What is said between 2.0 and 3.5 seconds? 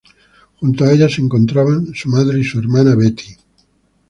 madre y su hermana Betty.